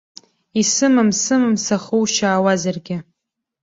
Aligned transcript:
Исымам 0.61 1.09
сымам, 1.21 1.55
сахыушьаауазаргьы. 1.65 2.97